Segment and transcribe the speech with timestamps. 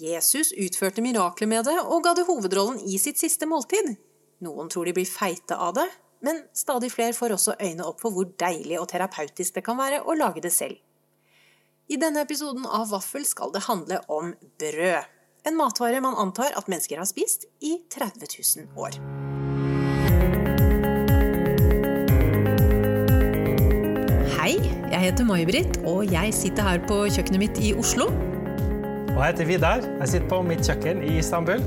[0.00, 3.96] Jesus utførte mirakler med det og ga det hovedrollen i sitt siste måltid.
[4.40, 5.86] Noen tror de blir feite av det,
[6.24, 10.02] men stadig flere får også øyne opp for hvor deilig og terapeutisk det kan være
[10.04, 10.78] å lage det selv.
[11.90, 14.32] I denne episoden av Vaffel skal det handle om
[14.62, 15.08] brød.
[15.48, 18.28] En matvare man antar at mennesker har spist i 30
[18.64, 18.96] 000 år.
[24.36, 24.56] Hei,
[24.92, 28.08] jeg heter May-Britt, og jeg sitter her på kjøkkenet mitt i Oslo.
[29.20, 29.82] Og jeg heter Vidar.
[30.00, 31.60] Jeg sitter på mitt kjøkken i Istanbul.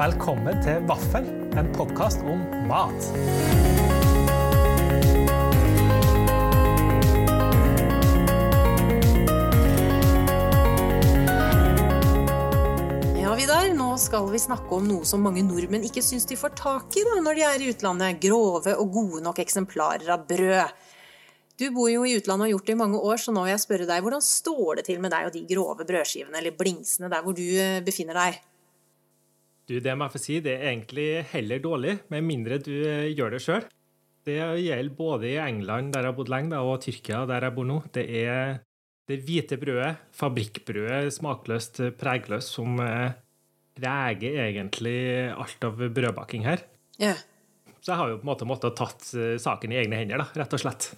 [0.00, 1.26] Velkommen til Vaffel,
[1.60, 2.40] en podkast om
[2.70, 3.10] mat.
[13.74, 17.04] Nå skal vi snakke om noe som mange nordmenn ikke syns de får tak i
[17.06, 18.18] da, når de er i utlandet.
[18.24, 20.72] Grove og gode nok eksemplarer av brød.
[21.60, 23.52] Du bor jo i utlandet og har gjort det i mange år, så nå vil
[23.52, 27.10] jeg spørre deg, hvordan står det til med deg og de grove brødskivene eller blingsene
[27.12, 28.40] der hvor du eh, befinner deg?
[29.70, 33.12] Du, det må jeg få si, det er egentlig heller dårlig, med mindre du eh,
[33.14, 33.64] gjør det sjøl.
[34.24, 37.68] Det gjelder både i England, der jeg har bodd lenge, og Tyrkia, der jeg bor
[37.68, 37.78] nå.
[37.92, 38.58] Det er
[39.08, 43.14] det hvite brødet, fabrikkbrødet, smakløst, pregløst, som eh,
[43.78, 44.98] preger egentlig
[45.30, 46.64] alt av brødbaking her.
[46.98, 47.14] Ja.
[47.78, 50.30] Så jeg har jo på en måte måttet tatt eh, saken i egne hender, da,
[50.40, 50.90] rett og slett.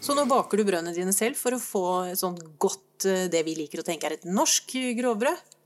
[0.00, 3.56] Så nå baker du brødene dine selv for å få sånn godt, eh, det vi
[3.58, 5.56] liker å tenke er et norsk grovbrød?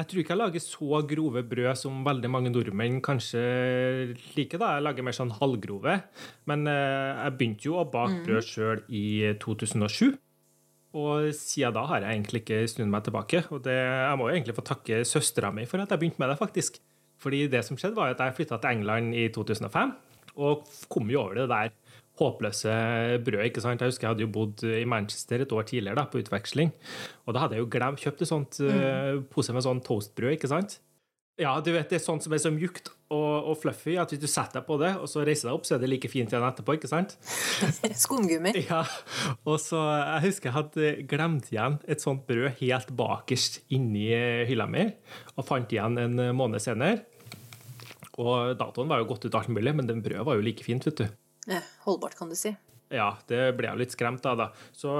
[0.00, 3.42] Jeg tror ikke jeg lager så grove brød som veldig mange nordmenn kanskje
[4.34, 4.58] liker.
[4.58, 4.74] da.
[4.74, 6.02] Jeg lager mer sånn halvgrove.
[6.50, 10.16] Men eh, jeg begynte jo å bake brød sjøl i 2007.
[10.98, 13.44] Og siden da har jeg egentlig ikke snudd meg tilbake.
[13.52, 16.32] Og det, jeg må jo egentlig få takke søstera mi for at jeg begynte med
[16.32, 16.80] det, faktisk.
[17.20, 19.92] Fordi det som skjedde, var at jeg flytta til England i 2005,
[20.40, 21.74] og kom jo over det der
[22.20, 22.76] håpløse
[23.26, 23.46] brød.
[23.48, 23.82] ikke sant?
[23.82, 26.70] Jeg husker jeg hadde jo bodd i Manchester et år tidligere da, på utveksling.
[27.26, 30.36] Og da hadde jeg jo glemt, kjøpt en sånt uh, pose med sånn toastbrød.
[30.36, 30.78] ikke sant?
[31.40, 34.20] Ja, du vet, det er sånt som er så mjukt og, og fluffy at hvis
[34.20, 36.30] du setter deg på det, og så reiser deg opp, så er det like fint
[36.30, 36.76] igjen etterpå.
[36.76, 37.14] ikke sant?
[38.02, 38.52] Skumgummi.
[38.68, 38.82] Ja,
[39.48, 44.10] og så Jeg husker jeg hadde glemt igjen et sånt brød helt bakerst inni
[44.50, 44.90] hylla mi,
[45.36, 47.06] og fant igjen en måned senere.
[48.20, 50.84] Og datoen var jo gått ut alt mulig, men den brødet var jo like fint,
[50.90, 51.06] vet du.
[51.86, 52.54] Holdbart, kan du si.
[52.90, 54.48] Ja, det ble jeg litt skremt av, da.
[54.74, 54.90] Så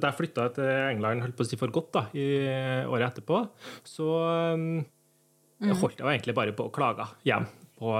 [0.00, 2.26] da jeg flytta til England holdt på å si for godt da, i
[2.90, 3.44] året etterpå,
[3.86, 4.10] så
[4.58, 4.82] um,
[5.62, 7.46] holdt jeg jo egentlig bare på å klage hjem
[7.78, 7.92] på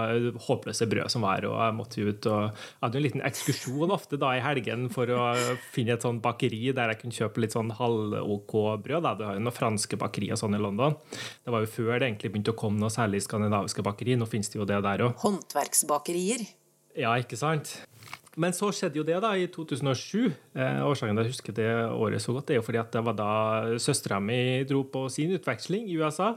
[0.48, 4.19] håpløse brød som var, og jeg måtte ut og jeg hadde en liten ekskursjon ofte
[4.20, 5.28] da i helgen for å
[5.70, 9.06] finne et sånn bakeri der jeg kunne kjøpe litt sånn halv-OK brød.
[9.06, 9.14] Da.
[9.14, 10.98] Du har jo noen franske bakerier sånn i London.
[11.44, 14.19] Det var jo før det egentlig begynte å komme noe særlig skandinaviske bakeri.
[14.19, 15.14] Nå finnes det jo det der òg.
[15.22, 16.42] Håndverksbakerier.
[16.98, 17.76] Ja, ikke sant?
[18.38, 20.28] Men så skjedde jo det da i 2007.
[20.54, 22.92] Eh, årsaken til at jeg husker det året så godt, det er jo fordi at
[22.94, 23.31] det var da
[23.82, 24.38] søstera mi
[24.69, 26.32] dro på sin utveksling i USA.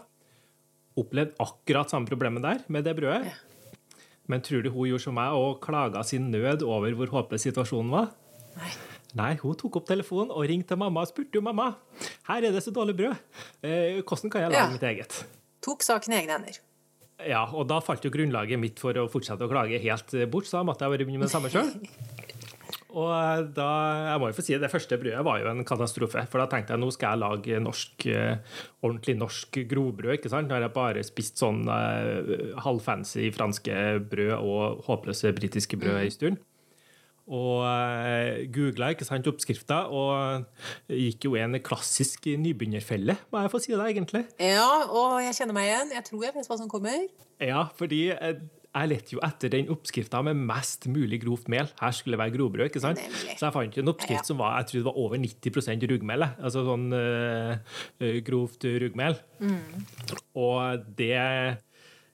[0.97, 3.29] Opplevde akkurat samme problemet der med det brødet.
[3.29, 3.97] Ja.
[4.29, 7.91] Men tror du hun gjorde som meg og klaga sin nød over hvor håpløs situasjonen
[7.93, 8.09] var?
[8.57, 8.71] Nei.
[9.17, 11.73] Nei, hun tok opp telefonen og ringte mamma og spurte jo mamma
[12.29, 13.17] her er det så dårlig brød.
[13.67, 14.69] Eh, hvordan kan jeg lage Ja.
[14.71, 15.17] mitt eget?
[15.61, 16.59] Tok saken i egne hender.
[17.29, 20.59] Ja, og da falt jo grunnlaget mitt for å fortsette å klage helt bort, så
[20.59, 21.73] da måtte jeg bare begynne med det samme sjøl.
[22.91, 23.67] Og da,
[24.09, 26.25] jeg må jo få si Det første brødet var jo en katastrofe.
[26.31, 30.17] For da tenkte jeg nå skal jeg lage norsk, eh, ordentlig norsk grovbrød.
[30.17, 30.49] ikke sant?
[30.49, 33.77] Nå har jeg bare spist sånn eh, halvfancy franske
[34.11, 36.41] brød og håpløse britiske brød en stund.
[37.31, 38.91] Og uh, googla
[39.31, 40.47] oppskrifta, og
[40.89, 44.25] gikk jo i en klassisk nybegynnerfelle, må jeg få si det, egentlig.
[44.41, 45.93] Ja, og jeg kjenner meg igjen.
[45.97, 47.05] Jeg tror jeg vet hva som kommer.
[47.41, 51.67] Ja, fordi eh, jeg lette jo etter den oppskrifta med mest mulig grovt mel.
[51.81, 53.01] Her skulle det være grovbrød, ikke sant?
[53.03, 53.35] Nemlig.
[53.39, 54.27] Så jeg fant en oppskrift Ja.
[54.29, 56.27] som var jeg tror det var over 90 ruggmel.
[56.39, 57.57] Altså sånn øh,
[57.99, 59.17] eh, grovt ruggmel.
[59.43, 59.85] Mm.
[60.39, 61.17] Og det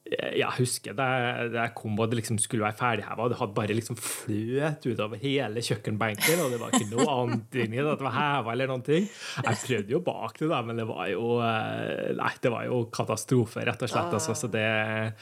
[0.08, 1.06] jeg husker da
[1.52, 5.60] jeg- kom og det liksom skulle være ferdigheva, det hadde bare liksom fløt utover hele
[5.64, 9.08] kjøkkenbenken, og det var ikke noe antydning at det var heva eller noen ting.
[9.44, 12.80] Jeg prøvde jo bak det, da, men det var jo eh, Nei, det var jo
[12.94, 14.14] katastrofe, rett og slett.
[14.18, 14.64] Altså, så det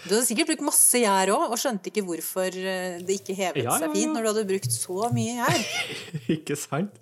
[0.05, 3.63] Du hadde sikkert brukt masse gjær òg, og skjønte ikke hvorfor eh, det ikke hevet
[3.63, 5.65] Ja, ja, seg fint når du hadde brukt så mye gjær.
[6.35, 6.95] Ikke sant?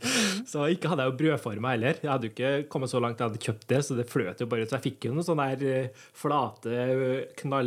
[0.49, 1.95] Så ikke hadde jeg jo brødforma heller.
[2.03, 4.47] Jeg hadde jo ikke kommet så langt jeg hadde kjøpt det, så det fløt jo
[4.51, 4.71] bare ut.
[4.71, 6.73] Så jeg fikk jo noen sånne der flate flate,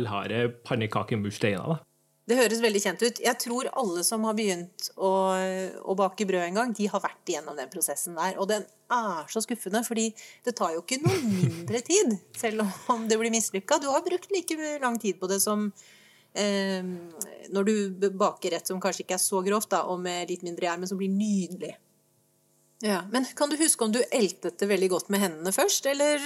[0.07, 1.67] knallharde pannekakemursteiner.
[1.67, 1.83] da.
[2.27, 3.19] Det høres veldig kjent ut.
[3.23, 5.11] Jeg tror alle som har begynt å,
[5.79, 8.35] å bake brød en gang, de har vært igjennom den prosessen der.
[8.41, 10.09] Og den er så skuffende, fordi
[10.43, 13.79] det tar jo ikke noe mindre tid, selv om det blir mislykka.
[13.79, 15.69] Du har brukt like lang tid på det som
[16.35, 16.83] eh,
[17.47, 20.67] når du baker rett som kanskje ikke er så grovt, da, og med litt mindre
[20.67, 21.77] gjær, men som blir nydelig.
[22.83, 26.21] Ja, Men kan du huske om du eltet det veldig godt med hendene først, eller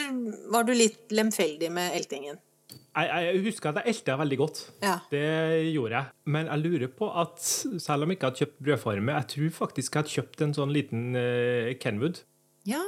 [0.51, 2.41] var du litt lemfeldig med eltingen?
[2.91, 4.61] Jeg, jeg husker at jeg elta veldig godt.
[4.83, 4.97] Ja.
[5.11, 5.23] Det
[5.71, 6.11] gjorde jeg.
[6.35, 9.95] Men jeg lurer på at selv om jeg ikke hadde kjøpt brødforme, jeg tror faktisk
[9.95, 12.23] jeg hadde kjøpt en sånn liten uh, Kenwood.
[12.67, 12.83] Ja.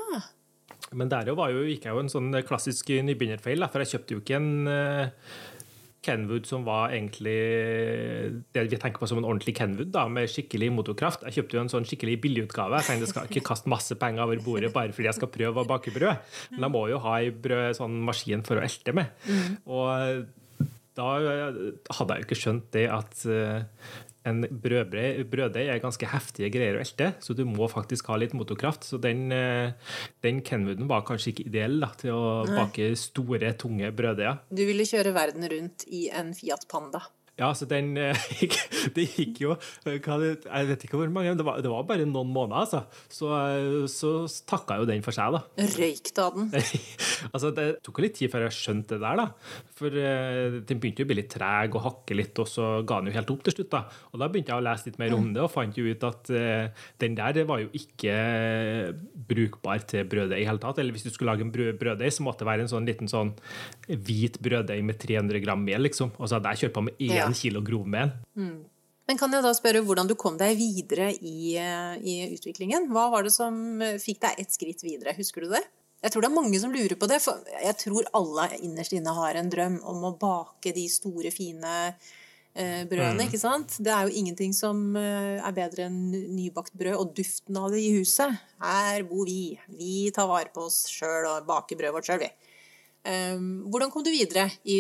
[0.94, 4.18] Men der jo var jo, gikk jeg jo en sånn klassisk nybegynnerfeil, for jeg kjøpte
[4.18, 5.32] jo ikke en uh,
[6.04, 7.36] Kenwood som var egentlig
[8.56, 11.26] det vi tenker på som en ordentlig Kenwood, da, med skikkelig motorkraft.
[11.28, 12.80] Jeg kjøpte jo en sånn skikkelig billigutgave.
[12.82, 15.64] Jeg tenkte jeg skal ikke kaste masse penger over bordet bare fordi jeg skal prøve
[15.64, 16.32] å bake brød.
[16.54, 19.14] Men jeg må jo ha ei brød, sånn maskin for å elte med.
[19.28, 19.60] Mm.
[19.74, 20.26] Og
[20.94, 23.24] da hadde jeg jo ikke skjønt det at
[24.30, 28.88] en brøddeig er ganske heftige greier å elte, så du må faktisk ha litt motorkraft.
[28.88, 29.28] Så den,
[30.24, 34.40] den Kenwooden var kanskje ikke ideell da, til å bake store, tunge brøddeiger.
[34.54, 37.04] Du ville kjøre verden rundt i en Fiat Panda.
[37.40, 37.96] Ja, så den
[38.40, 38.56] gikk,
[38.94, 39.56] Det gikk jo
[39.90, 42.84] Jeg vet ikke hvor mange, det var, det var bare noen måneder, altså.
[43.10, 43.30] Så,
[43.90, 44.12] så
[44.50, 45.42] takka jo den for seg, da.
[45.80, 46.52] Røyk da den?
[47.34, 49.28] altså, Det tok jo litt tid før jeg skjønte det der, da.
[49.74, 53.10] For den begynte jo å bli litt treg og hakke litt, og så ga den
[53.10, 53.72] jo helt opp til slutt.
[53.74, 53.84] da.
[54.14, 56.32] Og da begynte jeg å lese litt mer om det, og fant jo ut at
[57.02, 58.14] den der var jo ikke
[59.34, 60.80] brukbar til brøddeig i hele tatt.
[60.82, 63.10] Eller hvis du skulle lage en brød, brøddeig, så måtte det være en sånn liten
[63.10, 63.34] sånn
[63.90, 66.14] hvit brøddeig med 300 gram mel, liksom.
[66.22, 67.40] Hadde jeg kjørt på med én Ja.
[67.40, 68.12] kilo grovmel.
[68.36, 68.66] Mm.
[69.08, 72.90] Men kan jeg da spørre hvordan du kom deg videre i, i utviklingen?
[72.92, 75.16] Hva var det som fikk deg ett skritt videre?
[75.18, 75.64] Husker du det?
[76.04, 79.12] Jeg tror det er mange som lurer på det, for jeg tror alle innerst inne
[79.16, 81.76] har en drøm om å bake de store, fine
[82.56, 83.28] eh, brødene, Mm.
[83.28, 83.78] ikke sant?
[83.80, 87.80] Det er jo ingenting som eh, er bedre enn nybakt brød, og duften av det
[87.84, 88.36] i huset.
[88.60, 89.58] Her bor vi.
[89.68, 92.32] Vi tar vare på oss sjøl og baker brødet vårt sjøl, vi.
[93.04, 94.78] Um, hvordan kom du videre i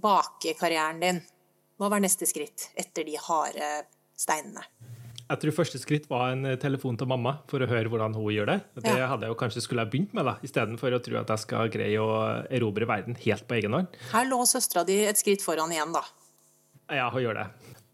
[0.00, 1.18] bakekarrieren din?
[1.78, 3.68] Hva var neste skritt etter de harde
[4.18, 4.64] steinene?
[5.28, 8.46] Jeg tror første skritt var en telefon til mamma for å høre hvordan hun gjør
[8.48, 8.58] det.
[8.80, 9.08] Det Ja.
[9.12, 11.68] hadde jeg jo kanskje skulle ha begynt med, da, istedenfor å tro at jeg skal
[11.68, 13.88] greie å erobre verden helt på egen hånd.
[14.10, 16.02] Her lå søstera di et skritt foran igjen, da.
[16.88, 17.46] Ja, hun gjør det.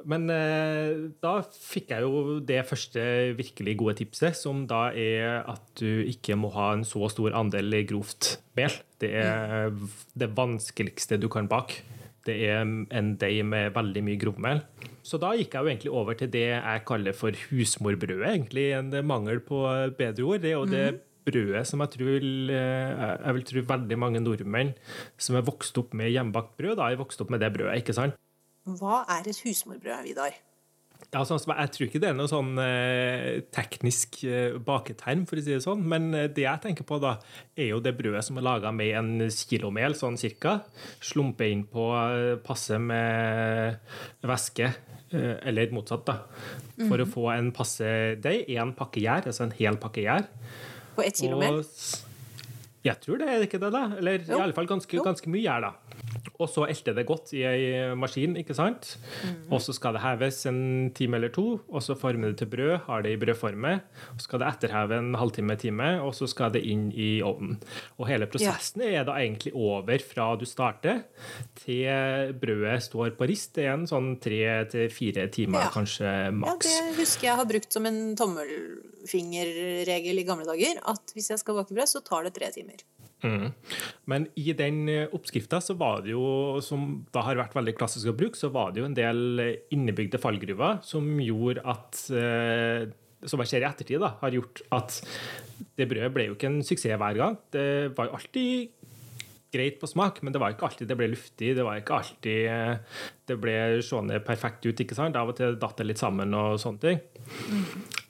[0.06, 5.74] Men eh, da fikk jeg jo det første virkelig gode tipset, som da er at
[5.80, 8.70] du ikke må ha en så stor andel grovt mel.
[9.00, 9.70] Det er
[10.16, 11.82] det vanskeligste du kan bake.
[12.24, 14.62] Det er en deig med veldig mye grovmel.
[15.04, 18.24] Så da gikk jeg jo egentlig over til det jeg kaller for husmorbrødet.
[18.30, 19.60] Egentlig en mangel på
[19.98, 20.40] bedre ord.
[20.40, 20.86] Det er jo det
[21.24, 24.74] brødet som jeg tror eh, Jeg vil tro veldig mange nordmenn
[25.16, 27.96] som er vokst opp med hjemmebakt brød, da er vokst opp med det brødet, ikke
[27.96, 28.18] sant?
[28.64, 30.36] Hva er et husmorbrød, Vidar?
[31.14, 35.44] Ja, sånn jeg tror ikke det er noe sånn eh, teknisk eh, baketerm, for å
[35.44, 35.84] si det sånn.
[35.86, 37.12] Men eh, det jeg tenker på, da,
[37.54, 40.56] er jo det brødet som er laga med en kilomel, sånn cirka.
[40.98, 43.78] Slumpe inn på eh, passe med
[44.26, 44.72] væske,
[45.14, 46.16] eller motsatt, da.
[46.88, 47.86] For å få en passe
[48.18, 48.48] deig.
[48.50, 50.26] Én pakke gjær, altså en hel pakke gjær.
[50.96, 51.60] På ett kilo mel?
[52.84, 53.84] Jeg tror det er det ikke det, da.
[54.00, 54.40] Eller Jo.
[54.40, 55.70] i alle fall ganske, ganske mye gjær, da.
[56.42, 58.96] Og så elter det godt i ei maskin, ikke sant?
[59.22, 59.52] Mm.
[59.54, 60.56] Og så skal det heves en
[60.96, 63.76] time eller to, og så former det til brød, har det i brødforme.
[64.18, 67.60] Så skal det etterheve en halvtime, time, og så skal det inn i ovnen.
[68.00, 71.04] Og hele prosessen er da egentlig over fra du starter
[71.62, 73.54] til brødet står på rist.
[73.54, 74.42] Det er en sånn tre
[74.74, 75.70] til fire timer, Ja.
[75.70, 80.82] kanskje Ja, det husker jeg har brukt som en tommelfingerregel i gamle dager.
[80.90, 82.82] At hvis jeg skal bake brød, så tar det tre timer.
[83.24, 83.46] Mm.
[84.10, 84.82] Men i den
[85.16, 88.74] oppskrifta så var det jo, som da har vært veldig klassisk å bruke, så var
[88.74, 89.42] det jo en del
[89.74, 92.92] innebygde fallgruver som gjorde at eh,
[93.24, 95.00] som jeg ser i ettertid, da, har gjort at
[95.78, 97.38] det brødet ble jo ikke en suksess hver gang.
[97.54, 98.84] Det var jo alltid
[99.54, 101.52] greit på smak, men det var ikke alltid det ble luftig.
[101.56, 103.56] Det var ikke alltid eh, det ble
[103.86, 104.80] seende perfekt ut.
[104.80, 105.16] ikke sant?
[105.16, 107.02] Av og til datt det litt sammen og sånne ting.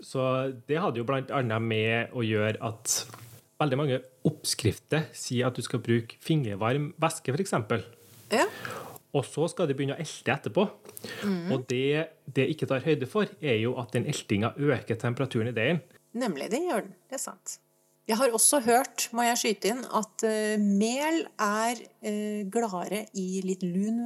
[0.04, 0.24] Så
[0.68, 2.96] det hadde jo blant annet med å gjøre at
[3.64, 7.56] veldig mange oppskrifter sier at du skal bruke fingervarm væske, f.eks.
[8.32, 8.46] Ja.
[9.14, 10.64] Og så skal du begynne å elte etterpå.
[11.54, 15.56] Og det det ikke tar høyde for, er jo at den eltinga øker temperaturen i
[15.56, 15.84] deigen.
[16.14, 16.96] Nemlig, det gjør den.
[17.10, 17.58] Det er sant.
[18.04, 23.40] Jeg har også hørt, må jeg skyte inn, at eh, mel er eh, gladere i
[23.46, 24.02] litt lun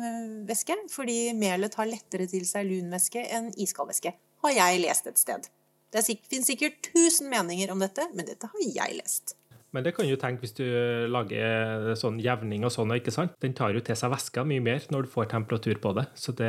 [0.47, 4.15] væske, fordi melet tar lettere til seg lun væske enn iskald væske.
[4.45, 5.49] Har jeg lest et sted.
[5.91, 9.35] Det finnes sikkert tusen meninger om dette, men dette har jeg lest.
[9.76, 10.64] Men det kan du tenke hvis du
[11.12, 13.34] lager sånn jevning og sånn, ikke sant?
[13.42, 16.06] Den tar jo til seg væska mye mer når du får temperatur på det.
[16.16, 16.48] Så det,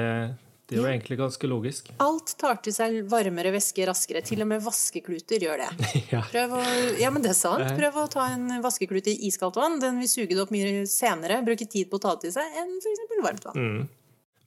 [0.70, 0.94] det er jo Ja.
[0.94, 1.90] egentlig ganske logisk.
[2.00, 4.22] Alt tar til seg varmere væske raskere.
[4.24, 5.92] Til og med vaskekluter gjør det.
[6.14, 6.24] ja.
[6.46, 6.64] Å,
[7.02, 7.68] ja, men det er sant.
[7.76, 9.80] Prøv å ta en vaskeklut i iskaldt vann.
[9.84, 12.56] Den vil suge det opp mye senere, bruke tid på å ta det til seg,
[12.64, 13.16] enn f.eks.
[13.26, 13.60] varmt vann.
[13.60, 13.88] Mm.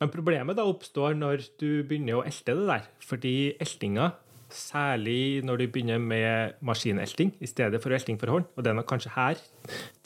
[0.03, 2.89] Men problemet da oppstår når du begynner å elte det der.
[3.07, 4.15] Fordi eltinga
[4.53, 8.45] Særlig når du begynner med maskinelting i stedet for elting for hånd.
[8.57, 9.41] Og det er nok kanskje her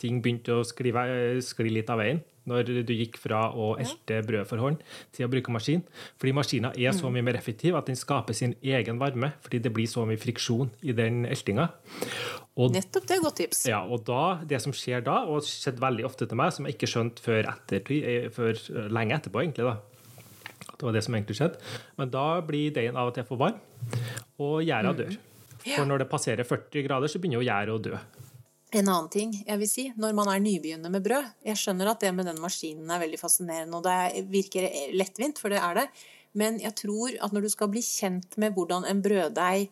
[0.01, 0.93] ting begynte å skli,
[1.45, 2.23] skli litt av veien.
[2.47, 4.83] Når du gikk fra å elte brød for hånd
[5.17, 5.81] til å bruke maskin.
[6.15, 9.33] Fordi maskina er så mye mer effektiv at den skaper sin egen varme.
[9.43, 11.67] Fordi det blir så mye friksjon i den eltinga.
[12.55, 13.65] Og, Nettopp, det er godt tips.
[13.67, 16.79] Ja, og da, det som skjer da, og skjedde veldig ofte til meg, som jeg
[16.79, 18.63] ikke skjønte før, ettertid, eh, før
[18.95, 19.97] lenge etterpå, egentlig, da,
[20.77, 21.61] det var det som egentlig skjedde.
[21.99, 23.61] Men da blir deigen av og til for varm,
[24.43, 24.99] og gjæra mm.
[25.01, 25.17] dør.
[25.67, 28.01] For når det passerer 40 grader, så begynner jo gjæret å dø.
[28.77, 32.03] En annen ting jeg vil si, når man er nybegynner med brød Jeg skjønner at
[32.03, 35.87] det med den maskinen er veldig fascinerende, og det virker lettvint, for det er det.
[36.37, 39.69] Men jeg tror at når du skal bli kjent med hvordan en brøddeig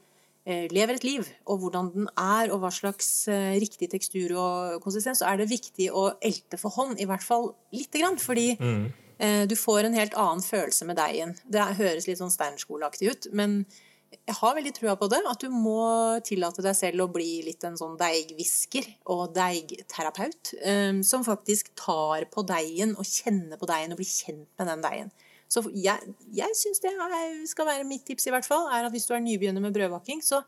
[0.47, 4.79] eh, lever et liv, og hvordan den er, og hva slags eh, riktig tekstur og
[4.85, 8.21] konsistens, så er det viktig å elte for hånd, i hvert fall lite grann.
[8.21, 8.85] Fordi mm.
[9.19, 11.37] Eh, du får en helt annen følelse med deigen.
[11.47, 13.61] Det høres litt sånn steinskoleaktig ut, men
[14.15, 15.21] jeg har veldig trua på det.
[15.31, 15.79] At du må
[16.27, 20.55] tillate deg selv å bli litt en sånn deigvisker og deigterapeut.
[20.61, 24.85] Eh, som faktisk tar på deigen og kjenner på deigen og blir kjent med den
[24.85, 25.15] deigen.
[25.51, 26.95] Så jeg, jeg syns det
[27.51, 30.23] skal være mitt tips, i hvert fall, er at hvis du er nybegynner med brødbaking,
[30.25, 30.41] så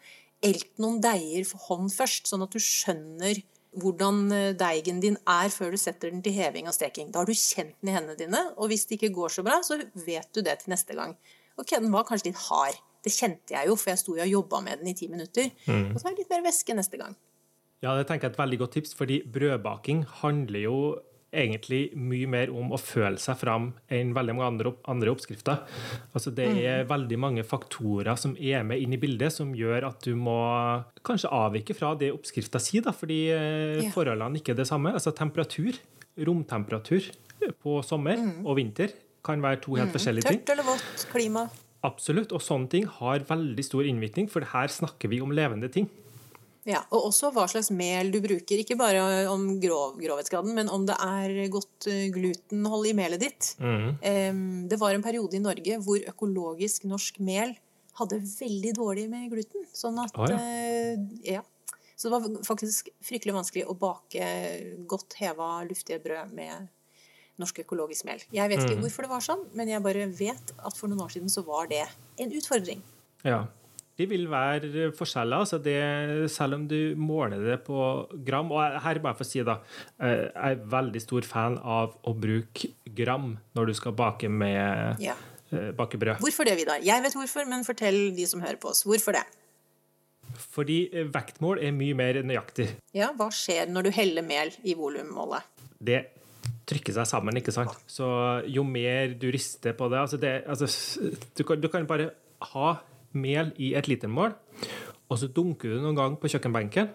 [0.44, 3.42] elt noen deiger for hånd først, sånn at du skjønner
[3.76, 7.12] hvordan eh, deigen din er før du setter den til heving og steking.
[7.12, 9.60] Da har du kjent den i hendene dine, og hvis det ikke går så bra,
[9.66, 11.16] så vet du det til neste gang.
[11.56, 12.80] Ok, den var kanskje litt hard.
[13.06, 15.52] Det kjente jeg jo, for jeg sto og jobba med den i ti minutter.
[15.70, 15.92] Mm.
[15.94, 17.14] Og så er det litt mer væske neste gang.
[17.84, 20.78] Ja, det tenker jeg er et veldig godt tips, fordi brødbaking handler jo
[21.36, 25.64] egentlig mye mer om å føle seg fram enn veldig mange andre, andre oppskrifter.
[26.16, 26.60] Altså Det mm.
[26.70, 30.38] er veldig mange faktorer som er med inn i bildet, som gjør at du må
[31.06, 33.92] kanskje avvike fra det oppskrifta sier, da, fordi eh, ja.
[33.94, 34.94] forholdene ikke er det samme.
[34.96, 35.76] Altså temperatur,
[36.16, 37.10] romtemperatur
[37.62, 38.40] på sommer mm.
[38.46, 38.96] og vinter
[39.26, 39.96] kan være to helt mm.
[39.98, 40.42] forskjellige ting.
[40.42, 41.46] Tørt eller vått klima.
[41.86, 42.34] Absolutt.
[42.34, 45.88] Og sånne ting har veldig stor innvirkning, for her snakker vi om levende ting.
[46.66, 48.58] Ja, Og også hva slags mel du bruker.
[48.58, 49.00] Ikke bare
[49.30, 53.52] om grov, grovhetsgraden, men om det er godt eh, glutenhold i melet ditt.
[53.62, 54.66] Mm.
[54.66, 57.54] Det var en periode i Norge hvor økologisk norsk mel
[58.00, 59.66] hadde veldig dårlig med gluten.
[59.74, 60.40] Sånn at oh, ja.
[60.40, 61.44] Eh, ja.
[61.96, 64.26] Så det var faktisk fryktelig vanskelig å bake
[64.90, 66.66] godt heva, luftige brød med
[67.40, 68.22] norsk økologisk mel.
[68.34, 68.82] Jeg vet ikke mm.
[68.86, 71.70] hvorfor det var sånn, men jeg bare vet at for noen år siden så var
[71.70, 71.84] det
[72.22, 72.82] en utfordring.
[73.26, 73.44] Ja,
[73.96, 75.44] de vil være forskjeller.
[75.44, 75.78] Altså det,
[76.32, 77.78] selv om du måler det på
[78.26, 79.56] gram Og her bare for å si, da,
[79.96, 85.00] eh, jeg er veldig stor fan av å bruke gram når du skal bake med
[85.02, 85.16] ja.
[85.50, 86.20] bakebrød.
[86.20, 86.84] Hvorfor det, Vidar?
[86.84, 88.84] Jeg vet hvorfor, men fortell de som hører på oss.
[88.84, 89.24] Hvorfor det?
[90.52, 92.68] Fordi eh, vektmål er mye mer nøyaktig.
[92.96, 95.46] Ja, Hva skjer når du heller mel i volummålet?
[95.76, 96.02] Det
[96.66, 97.74] trykker seg sammen, ikke sant.
[97.90, 98.06] Så
[98.50, 100.68] jo mer du rister på det altså, det, altså
[101.38, 102.10] du, kan, du kan bare
[102.52, 102.72] ha
[103.16, 104.34] mel i et litermål,
[105.06, 106.90] og så dunker du noen gang på kjøkkenbenken,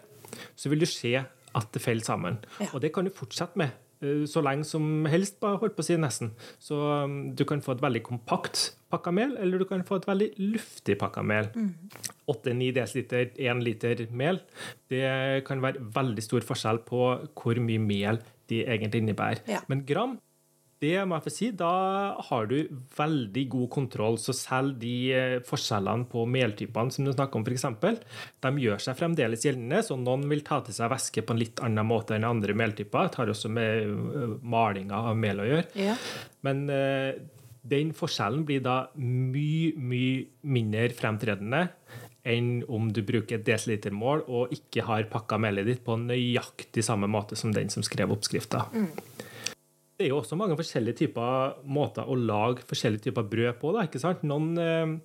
[0.59, 2.37] så vil du se at det faller sammen.
[2.59, 2.69] Ja.
[2.75, 3.71] Og det kan du fortsette med
[4.03, 6.31] eh, så lenge som helst, bare holdt på å si nesten.
[6.61, 10.07] Så um, du kan få et veldig kompakt pakka mel, eller du kan få et
[10.07, 11.47] veldig luftig pakka mel.
[12.31, 12.63] 8-9 mm.
[12.75, 14.41] dl, 1 liter mel,
[14.91, 15.07] det
[15.47, 17.03] kan være veldig stor forskjell på
[17.39, 19.41] hvor mye mel de egentlig innebærer.
[19.49, 19.63] Ja.
[19.71, 20.19] Men gram
[20.81, 21.71] det må jeg få si, da
[22.25, 22.55] har du
[22.97, 24.15] veldig god kontroll.
[24.17, 27.99] Så selv de eh, forskjellene på meltypene som du snakker om, f.eks.,
[28.41, 29.83] de gjør seg fremdeles gjeldende.
[29.85, 33.11] Så noen vil ta til seg væske på en litt annen måte enn andre meltyper.
[33.11, 35.67] Det har også med eh, malinga av mel å gjøre.
[35.77, 35.99] Ja.
[36.47, 37.13] Men uh,
[37.61, 41.67] den forskjellen blir da mye, mye mindre fremtredende
[42.27, 47.09] enn om du bruker et desilitermål og ikke har pakka melet ditt på nøyaktig samme
[47.09, 48.67] måte som den som skrev oppskrifta.
[48.73, 48.91] Mm
[50.01, 53.73] det er jo også mange forskjellige typer måter å lage forskjellige typer brød på.
[53.75, 54.23] Da, ikke sant?
[54.25, 54.95] Noen eh,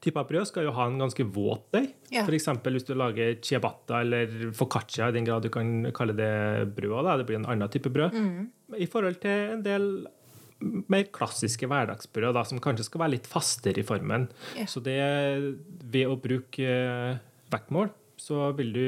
[0.00, 1.90] typer brød skal jo ha en ganske våt deig.
[2.14, 2.24] Ja.
[2.24, 2.48] F.eks.
[2.64, 6.32] hvis du lager ciabatta eller foccaccia, i den grad du kan kalle det
[6.78, 7.02] brød.
[7.04, 7.18] Da.
[7.20, 8.16] Det blir en annen type brød.
[8.16, 8.48] Mm.
[8.80, 9.88] I forhold til en del
[10.62, 14.28] mer klassiske hverdagsbrød, da, som kanskje skal være litt fastere i formen.
[14.58, 14.68] Ja.
[14.70, 15.00] Så det
[15.92, 18.86] ved å bruke eh, vektmål, så vil du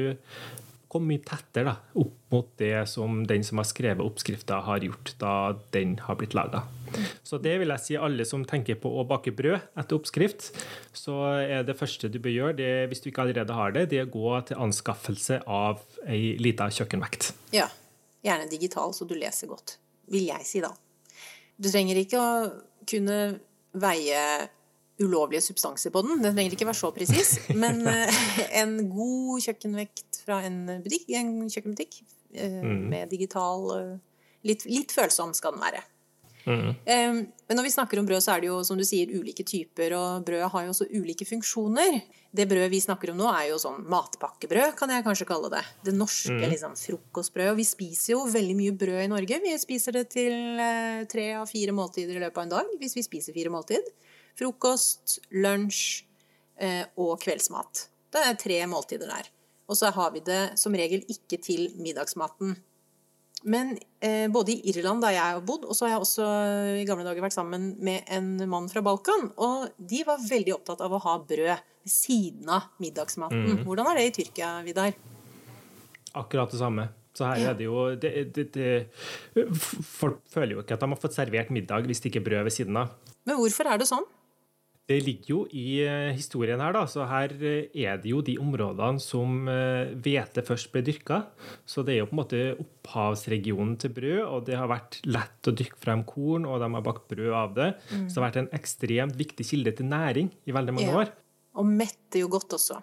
[0.95, 5.15] komme mye tettere da, opp mot det som den som har skrevet oppskrifta, har gjort
[5.19, 5.35] da
[5.75, 6.63] den har blitt laga.
[7.27, 10.53] Så det vil jeg si alle som tenker på å bake brød etter oppskrift,
[10.95, 14.05] så er det første du bør gjøre, det, hvis du ikke allerede har det, det
[14.05, 17.33] er å gå til anskaffelse av ei lita kjøkkenvekt.
[17.57, 17.67] Ja,
[18.23, 19.79] gjerne digital, så du leser godt,
[20.15, 20.71] vil jeg si da.
[21.57, 22.35] Du trenger ikke å
[22.89, 23.19] kunne
[23.75, 24.21] veie
[25.03, 26.23] ulovlige substanser på den.
[26.23, 28.21] Den trenger ikke være så presis, men eh,
[28.61, 31.99] en god kjøkkenvekt fra en butikk, en kjøkkenbutikk
[32.35, 32.85] eh, mm.
[32.93, 33.97] med digital eh,
[34.47, 35.83] litt, litt, følsom skal den være.
[36.47, 39.45] Um, men når vi snakker om brød, så er det jo som du sier ulike
[39.47, 42.01] typer, og brødet har jo også ulike funksjoner.
[42.35, 45.63] Det brødet vi snakker om nå, er jo sånn matpakkebrød, kan jeg kanskje kalle det.
[45.87, 47.55] Det norske liksom, frokostbrødet.
[47.55, 49.41] Og vi spiser jo veldig mye brød i Norge.
[49.45, 52.99] Vi spiser det til uh, tre av fire måltider i løpet av en dag, hvis
[52.99, 53.93] vi spiser fire måltid.
[54.39, 55.87] Frokost, lunsj
[56.61, 57.87] uh, og kveldsmat.
[58.15, 59.31] Det er tre måltider der.
[59.71, 62.59] Og så har vi det som regel ikke til middagsmaten.
[63.45, 66.29] Men eh, både i Irland, der jeg har bodd, og så har jeg også
[66.81, 69.29] i gamle dager vært sammen med en mann fra Balkan.
[69.37, 73.45] Og de var veldig opptatt av å ha brød ved siden av middagsmaten.
[73.45, 73.65] Mm.
[73.67, 74.95] Hvordan er det i Tyrkia, Vidar?
[76.17, 76.89] Akkurat det samme.
[77.15, 78.71] Så her er det jo det, det, det,
[79.87, 82.49] Folk føler jo ikke at de har fått servert middag hvis det ikke er brød
[82.49, 82.97] ved siden av.
[83.29, 84.07] Men hvorfor er det sånn?
[84.85, 86.83] Det ligger jo i eh, historien her, da.
[86.91, 91.23] Så her eh, er det jo de områdene som eh, hvete først ble dyrka.
[91.65, 95.49] Så det er jo på en måte opphavsregionen til brød, og det har vært lett
[95.49, 97.71] å dyrke frem korn, og de har bakt brød av det.
[97.89, 98.05] Mm.
[98.11, 100.99] Så det har vært en ekstremt viktig kilde til næring i veldig mange ja.
[101.01, 101.15] år.
[101.57, 102.83] Og metter jo godt også.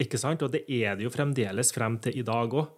[0.00, 0.44] Ikke sant?
[0.44, 2.68] Og det er det jo fremdeles frem til i dag òg.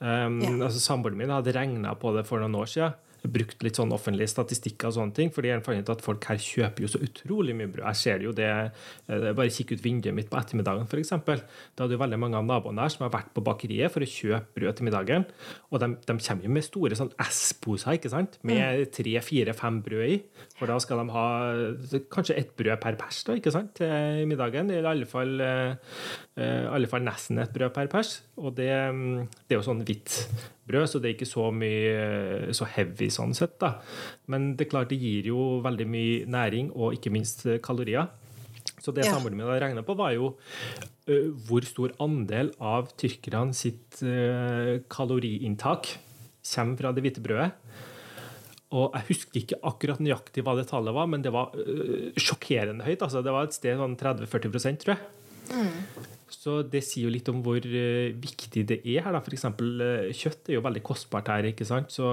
[0.00, 0.56] Um, ja.
[0.70, 2.96] altså, Samboeren min hadde regna på det for noen år siden
[3.32, 5.32] brukt litt sånn offentlige statistikker og sånne ting.
[5.34, 7.84] fordi jeg fant ut at folk her kjøper jo så utrolig mye brød.
[7.86, 8.50] Jeg ser jo det,
[9.08, 11.10] eh, Bare kikk ut vinduet mitt på ettermiddagen, f.eks.
[11.10, 14.00] Da er det jo veldig mange av naboene her som har vært på bakeriet for
[14.00, 15.26] å kjøpe brød til middagen.
[15.70, 18.38] Og de, de kommer jo med store sånn S-poser ikke sant?
[18.46, 18.90] med mm.
[18.94, 20.18] tre, fire, fem brød i.
[20.56, 21.26] For da skal de ha
[22.12, 23.74] kanskje ett brød per pers da, ikke sant?
[23.76, 24.70] til middagen.
[24.70, 28.20] Eller i alle fall, uh, alle fall nesten et brød per pers.
[28.40, 30.20] Og det, mm, det er jo sånn hvitt
[30.66, 33.58] brød, så det er ikke så mye så heavy sånn sett.
[33.62, 33.76] da.
[34.32, 38.08] Men det er klart det gir jo veldig mye næring, og ikke minst kalorier.
[38.82, 39.14] Så det ja.
[39.14, 45.96] samboeren min regna på, var jo uh, hvor stor andel av tyrkerne sitt uh, kaloriinntak
[46.46, 47.50] kommer fra det hvite brødet.
[48.76, 52.86] Og jeg husker ikke akkurat nøyaktig hva det tallet var, men det var uh, sjokkerende
[52.86, 53.02] høyt.
[53.02, 55.02] altså Det var et sted sånn 30-40 tror jeg.
[55.50, 56.04] Mm.
[56.32, 59.14] Så det sier jo litt om hvor uh, viktig det er her.
[59.14, 59.22] da.
[59.22, 59.46] F.eks.
[59.46, 61.50] Eh, kjøtt er jo veldig kostbart her.
[61.52, 61.92] ikke sant?
[61.94, 62.06] Så,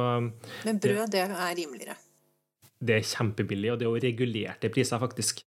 [0.66, 1.98] Men brød, det, det er rimeligere?
[2.84, 5.44] Det er kjempebillig, og det er jo regulerte priser, faktisk.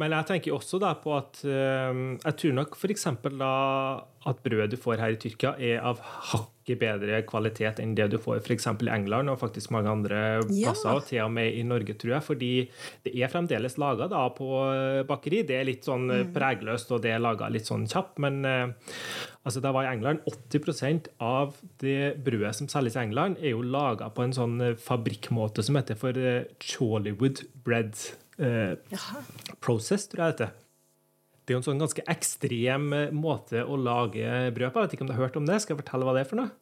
[0.00, 3.06] Men jeg tenker også da på at uh, jeg tror nok f.eks.
[3.36, 3.52] da
[4.30, 6.00] at brødet du får her i Tyrkia, er av
[6.32, 8.66] hakk hakket bedre kvalitet enn det du får f.eks.
[8.66, 10.94] i England og faktisk mange andre plasser, ja.
[10.94, 12.22] og til og med i Norge, tror jeg.
[12.22, 12.70] Fordi
[13.04, 14.48] det er fremdeles laga på
[15.08, 15.42] bakeri.
[15.46, 16.32] Det er litt sånn mm.
[16.34, 18.18] pregløst, og det er laga litt sånn kjapt.
[18.22, 23.54] Men altså, da var i England 80% av det brødet som selges i England, er
[23.54, 26.16] jo laga på en sånn eh, fabrikkmåte som heter for
[26.60, 27.96] Chollywood bread
[28.40, 28.74] uh,
[29.62, 30.58] process, tror jeg det heter.
[31.44, 34.82] Det er jo en sånn ganske ekstrem eh, måte å lage brød på.
[34.82, 35.56] Jeg vet ikke om du har hørt om det?
[35.62, 36.52] Skal jeg fortelle hva det er for noe?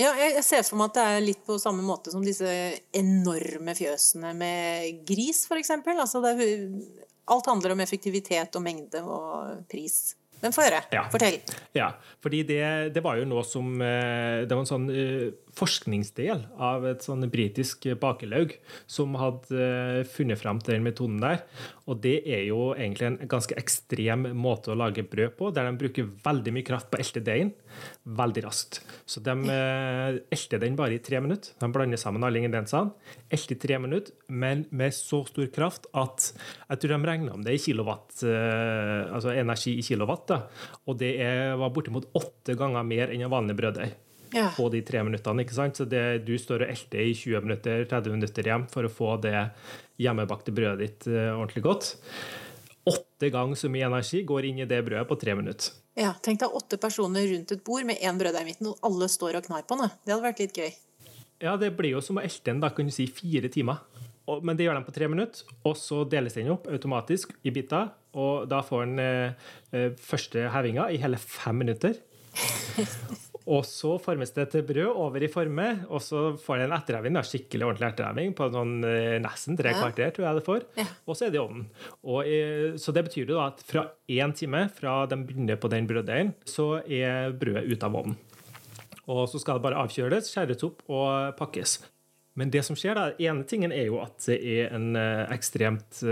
[0.00, 2.48] Ja, jeg ser for meg at det er litt på samme måte som disse
[2.96, 5.72] enorme fjøsene med gris, f.eks.
[5.92, 10.14] Altså alt handler om effektivitet og mengde og pris.
[10.42, 10.80] Men får høre.
[10.92, 11.04] Ja.
[11.12, 11.38] Fortell.
[11.76, 11.90] Ja,
[12.24, 12.62] fordi det,
[12.96, 17.24] det, var jo noe som eh, Det var en sånn uh, forskningsdel av et sånn
[17.32, 18.52] britisk bakelaug
[18.90, 21.42] som hadde uh, funnet fram til den metoden der.
[21.88, 25.80] Og det er jo egentlig en ganske ekstrem måte å lage brød på, der de
[25.80, 27.54] bruker veldig mye kraft på å elte deigen
[28.18, 28.80] veldig raskt.
[29.08, 31.56] Så de uh, elter den bare i tre minutter.
[31.60, 32.92] De blander sammen alle ingrediensene.
[33.32, 37.44] Elter i tre minutter, men med så stor kraft at jeg tror de regna om
[37.44, 40.38] det i kilowatt, altså energi i kilowatt da.
[40.86, 43.94] Og det er, var bortimot åtte ganger mer enn en vanlig brøddeig.
[44.34, 44.48] Ja.
[44.56, 45.44] på de tre minuttene.
[45.44, 45.76] ikke sant?
[45.78, 49.16] Så det, Du står og elter i 20 minutter, 30 minutter hjem for å få
[49.22, 49.50] det
[50.02, 51.92] hjemmebakte brødet ditt uh, ordentlig godt.
[52.86, 55.72] Åtte ganger så mye energi går inn i det brødet på tre minutter.
[55.96, 59.08] Ja, Tenk deg åtte personer rundt et bord med én brøddeig i midten, og alle
[59.08, 59.94] står og knar på den.
[60.04, 60.74] Det hadde vært litt gøy.
[61.42, 63.80] Ja, det blir jo som å elte den da, kan du si, fire timer.
[64.42, 67.92] Men det gjør de på tre minutter, og så deles den opp automatisk i biter.
[68.16, 71.98] Og da får den eh, eh, første hevinga i hele fem minutter.
[73.46, 77.18] Og så formes det til brød over i forme, og så får det en etterheving,
[77.22, 80.66] skikkelig ordentlig etterheving, på sånn, eh, nesten tre kvarter, tror jeg det får.
[80.80, 80.86] Ja.
[81.06, 81.68] Og så er det i ovnen.
[82.02, 85.86] Og, eh, så det betyr det at fra én time fra de begynner på den
[85.86, 88.16] brøddeigen, så er brødet ute av ovnen.
[89.06, 91.84] Og så skal det bare avkjøles, skjæres opp og pakkes.
[92.34, 96.02] Men det som skjer da, ene tingen er jo at det er en uh, ekstremt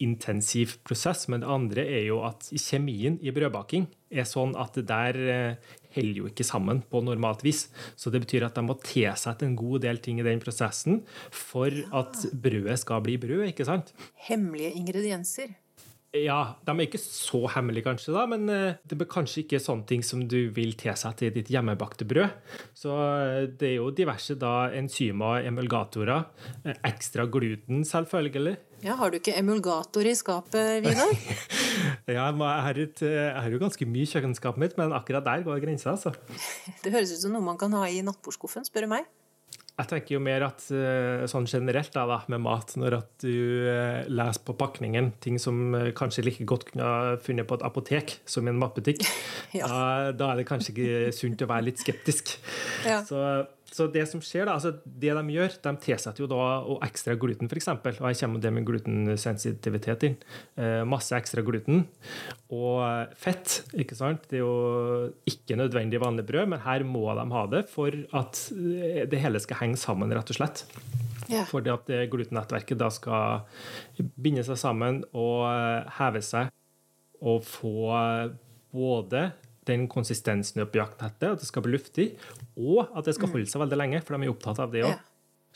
[0.00, 1.28] intensiv prosess.
[1.28, 5.58] Men det andre er jo at kjemien i brødbaking er sånn at der
[5.96, 7.66] holder jo ikke sammen på normalt vis.
[7.96, 11.02] Så det betyr at de må tilsette en god del ting i den prosessen
[11.34, 13.94] for at brødet skal bli brød, ikke sant?
[14.28, 15.56] Hemmelige ingredienser.
[16.24, 19.86] Ja, de er ikke så hemmelige, kanskje, da, men eh, det er kanskje ikke sånne
[19.88, 22.54] ting som du vil tilsette i ditt hjemmebakte brød.
[22.76, 26.24] Så eh, det er jo diverse da enzymer, emulgatorer,
[26.64, 28.56] eh, ekstra gluten, selvfølgelig.
[28.84, 31.12] Ja, Har du ikke emulgator i skapet, Vidar?
[32.16, 35.46] ja, jeg har, et, jeg har jo ganske mye i kjøkkenskapet mitt, men akkurat der
[35.46, 36.12] går grensa, altså.
[36.84, 39.08] Det høres ut som noe man kan ha i nattbordskuffen, spør du meg.
[39.76, 43.66] Jeg tenker jo mer at eh, sånn generelt da, da, med mat, når at du
[43.68, 47.64] eh, leser på pakningen ting som eh, kanskje like godt kunne ha funnet på et
[47.66, 49.04] apotek som i en matbutikk,
[49.58, 49.68] ja.
[49.68, 49.82] da,
[50.16, 52.38] da, er det kanskje ikke sunt å være litt skeptisk.
[52.88, 53.02] Ja.
[53.04, 53.20] Så
[53.76, 56.44] så det som skjer da, altså det de gjør, de tilsetter jo da
[56.86, 57.68] ekstra gluten, f.eks.
[57.68, 60.16] Og her kommer det med glutensensitivitet inn.
[60.56, 61.84] Eh, masse ekstra gluten.
[62.56, 63.58] Og fett.
[63.76, 64.24] ikke sant?
[64.30, 68.42] Det er jo ikke nødvendig vanlig brød, men her må de ha det for at
[68.56, 70.64] eh, det hele skal henge sammen, rett og slett.
[71.28, 71.44] Ja.
[71.50, 73.44] Fordi at glutennettverket da skal
[74.16, 76.48] binde seg sammen og eh, heve seg
[77.20, 77.76] og få
[78.76, 79.28] både
[79.66, 82.06] den konsistensen oppi jaktnettet, at det skal bli luftig,
[82.56, 84.96] og at det skal holde seg veldig lenge, for de er opptatt av det òg.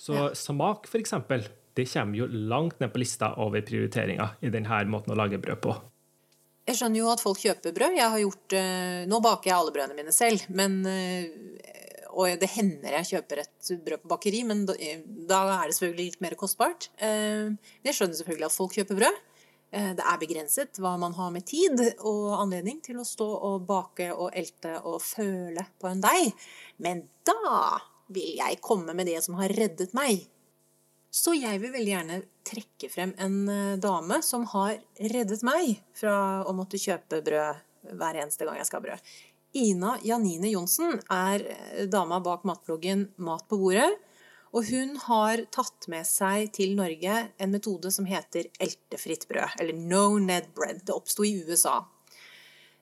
[0.01, 1.45] Så smak, eksempel,
[1.77, 5.61] det kommer jo langt ned på lista over prioriteringer i denne måten å lage brød
[5.65, 5.75] på.
[6.71, 7.97] Jeg skjønner jo at folk kjøper brød.
[7.99, 11.27] Jeg har gjort, eh, Nå baker jeg alle brødene mine selv, men, eh,
[12.11, 14.75] og det hender jeg kjøper et brød på bakeri, men da,
[15.31, 16.89] da er det selvfølgelig litt mer kostbart.
[16.99, 19.21] Eh, men jeg skjønner selvfølgelig at folk kjøper brød.
[19.71, 23.69] Eh, det er begrenset hva man har med tid og anledning til å stå og
[23.69, 26.35] bake og elte og føle på en deig.
[26.83, 27.79] Men da
[28.11, 30.27] vil jeg komme med det som har reddet meg.
[31.11, 36.43] Så jeg vil veldig gjerne trekke frem en eh, dame som har reddet meg fra
[36.47, 39.11] å måtte kjøpe brød hver eneste gang jeg skal ha brød.
[39.61, 43.91] Ina Janine Johnsen er eh, dama bak matbloggen Mat på bordet
[44.51, 49.79] og hun har tatt med seg til Norge en metode som heter eltefritt brød, eller
[49.79, 50.83] no ned bread.
[50.87, 51.79] Det oppsto i USA.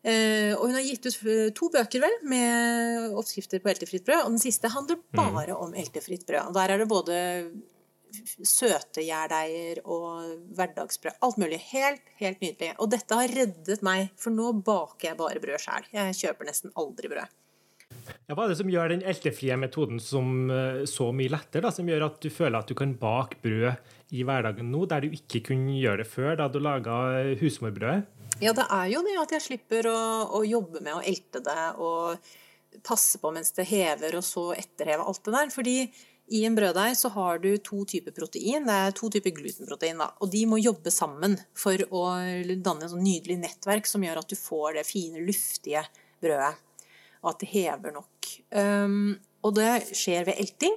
[0.03, 1.19] Eh, og hun har gitt ut
[1.59, 4.25] to bøker vel, med oppskrifter på eltefritt brød.
[4.25, 5.19] Og den siste handler mm.
[5.19, 6.55] bare om eltefritt brød.
[6.57, 7.19] Der er det både
[8.49, 11.19] søte gjærdeiger og hverdagsbrød.
[11.27, 11.61] Alt mulig.
[11.73, 12.73] Helt, helt nydelig.
[12.79, 15.93] Og dette har reddet meg, for nå baker jeg bare brød sjøl.
[15.93, 17.37] Jeg kjøper nesten aldri brød.
[18.29, 21.65] Ja, hva er det som gjør den eltefrie metoden som, eh, så mye lettere?
[21.65, 25.01] Da, som gjør at du føler at du kan bake brød i hverdagen nå, der
[25.01, 26.99] du ikke kunne gjøre det før, da du laga
[27.41, 28.05] husmorbrødet?
[28.45, 30.03] Ja, det er jo det at jeg slipper å,
[30.39, 32.21] å, jobbe med å elte det og
[32.85, 35.51] passe på mens det hever, og så etterheve alt det der.
[35.57, 35.77] Fordi
[36.29, 38.69] i en brøddeig så har du to typer protein.
[38.69, 40.05] Det er to typer glutenprotein.
[40.05, 42.05] Da, og de må jobbe sammen for å
[42.61, 45.89] danne et sånn nydelig nettverk som gjør at du får det fine, luftige
[46.21, 46.55] brødet
[47.23, 48.31] og at det hever nok.
[48.53, 50.77] Um, og det skjer ved elting.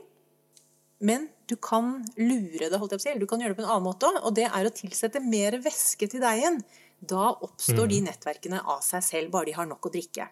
[1.01, 3.65] Men du kan lure det, holdt jeg på å si, du kan gjøre det på
[3.65, 6.59] en annen måte òg, og det er å tilsette mer væske til deigen.
[7.01, 7.89] Da oppstår mm.
[7.89, 10.27] de nettverkene av seg selv, bare de har nok å drikke.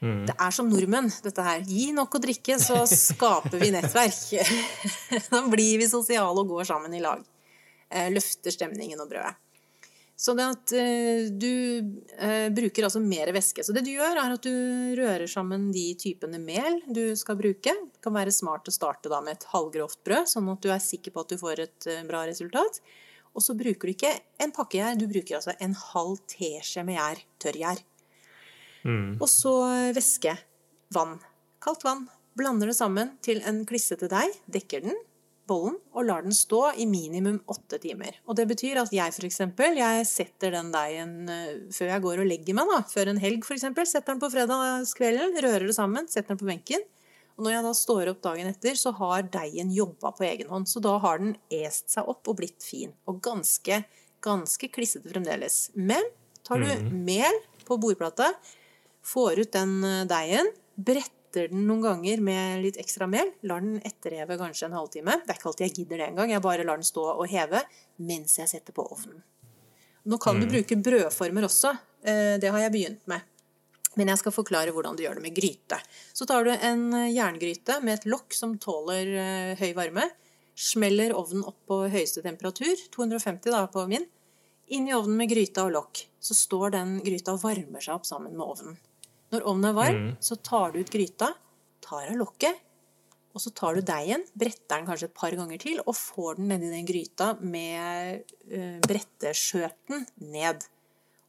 [0.00, 0.22] Mm.
[0.30, 1.64] Det er som nordmenn, dette her.
[1.68, 4.16] Gi nok å drikke, så skaper vi nettverk.
[5.32, 7.20] da blir vi sosiale og går sammen i lag.
[7.90, 9.36] Eh, løfter stemningen og brødet.
[10.18, 11.78] Så at eh, du
[12.18, 13.62] eh, bruker altså mer væske.
[13.62, 17.70] Så det du gjør, er at du rører sammen de typene mel du skal bruke.
[17.70, 20.82] Det kan være smart å starte da med et halvgrovt brød, sånn at du er
[20.82, 22.82] sikker på at du får et eh, bra resultat.
[23.30, 24.10] Og så bruker du ikke
[24.42, 27.84] en pakke gjær, du bruker altså en halv teskje med gjær, tørrgjær.
[28.88, 29.10] Mm.
[29.20, 29.54] Og så
[29.94, 30.34] væske.
[30.98, 31.20] Vann.
[31.62, 32.08] Kaldt vann.
[32.38, 34.34] Blander det sammen til en klissete deig.
[34.50, 34.98] Dekker den
[35.48, 38.18] bollen og lar den stå i minimum åtte timer.
[38.28, 39.40] Og det betyr at jeg f.eks.
[39.78, 43.46] jeg setter den deigen eh, før jeg går og legger meg, da, før en helg
[43.46, 43.66] f.eks.
[43.88, 46.86] Setter den på fredagskvelden, rører det sammen, setter den på benken.
[47.38, 50.66] Og når jeg da står opp dagen etter, så har deigen jobba på egen hånd.
[50.66, 52.90] Så da har den est seg opp og blitt fin.
[53.06, 53.84] Og ganske,
[54.24, 55.68] ganske klissete fremdeles.
[55.78, 56.02] Men
[56.46, 56.88] tar du mm.
[57.06, 58.32] mel på bordplata,
[59.06, 63.30] får ut den eh, deigen, bretter etter den noen ganger med litt ekstra mel.
[63.44, 65.20] Lar den etterheve kanskje en halvtime.
[65.24, 66.32] Det er ikke alltid jeg gidder det engang.
[66.32, 67.60] Jeg bare lar den stå og heve
[68.00, 69.20] mens jeg setter på ovnen.
[70.08, 70.40] Nå kan mm.
[70.40, 71.74] du bruke brødformer også.
[72.00, 73.26] Eh, det har jeg begynt med.
[73.98, 75.80] Men jeg skal forklare hvordan du gjør det med gryte.
[76.16, 80.06] Så tar du en jerngryte med et lokk som tåler eh, høy varme.
[80.58, 84.08] Smeller ovnen opp på høyeste temperatur, 250 da på min.
[84.74, 86.06] Inn i ovnen med gryta og lokk.
[86.20, 88.78] Så står den gryta og varmer seg opp sammen med ovnen.
[89.34, 90.16] Når ovnen er varm, mm.
[90.24, 91.32] så tar du ut gryta,
[91.84, 92.64] tar av lokket,
[93.36, 96.48] og så tar du deigen, bretter den kanskje et par ganger til, og får den
[96.50, 100.64] nedi den gryta med uh, bretteskjøten ned.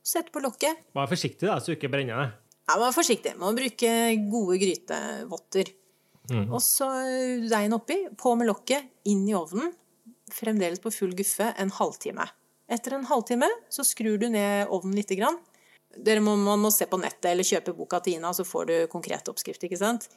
[0.05, 0.87] Sett på lokket.
[0.97, 2.37] Vær forsiktig, da, så du ikke brenner deg.
[2.69, 3.35] Ja, vær forsiktig.
[3.37, 3.91] Må bruke
[4.31, 5.73] gode grytevotter.
[6.29, 6.47] Mm.
[6.53, 9.73] Og så eh, deigen oppi, på med lokket, inn i ovnen.
[10.33, 12.27] Fremdeles på full guffe en halvtime.
[12.69, 15.39] Etter en halvtime så skrur du ned ovnen lite grann.
[15.97, 19.29] Må, man må se på nettet eller kjøpe boka til Ina, så får du konkret
[19.31, 19.63] oppskrift.
[19.65, 20.09] ikke sant?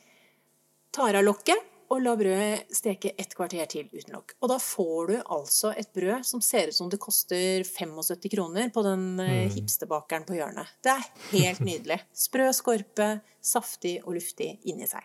[0.92, 4.34] Tar av lokket og la brødet steke et kvarter til uten lokk.
[4.40, 8.72] Og da får du altså et brød som ser ut som det koster 75 kroner
[8.72, 9.52] på den mm.
[9.56, 10.72] hipsterbakeren på hjørnet.
[10.84, 12.00] Det er helt nydelig.
[12.16, 15.04] Sprø skorpe, saftig og luftig inni seg.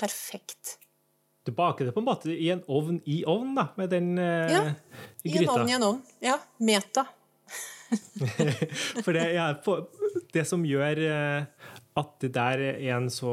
[0.00, 0.78] Perfekt.
[1.46, 4.50] Du baker det på en måte i en ovn i ovn, da, med den eh,
[4.52, 4.60] Ja,
[5.24, 6.02] I en ovn i en ovn.
[6.24, 6.36] Ja.
[6.58, 7.06] Meta.
[9.04, 9.50] For det, ja,
[10.34, 13.32] det som gjør eh, at det der er en så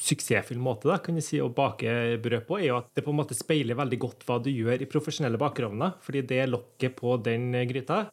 [0.00, 3.12] suksessfull måte da, kan jeg si, å bake brød på, er jo at det på
[3.12, 5.98] en måte speiler veldig godt hva du gjør i profesjonelle bakerovner.
[6.04, 8.06] Fordi det lokket på den gryta